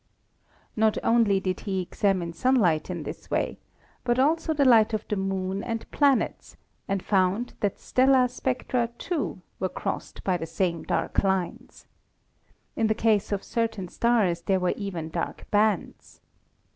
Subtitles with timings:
[0.75, 3.59] Not only did he examine sunlight in this way,
[4.03, 9.43] but also the light of the Moon and planets, and found that stellar spectra, too,
[9.59, 11.85] were crossed by the same dark lines.
[12.75, 16.19] In the case of certain stars there were even dark bands.